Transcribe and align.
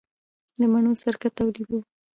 د 0.59 0.61
مڼو 0.71 0.91
سرکه 1.01 1.29
تولیدوو؟ 1.37 1.79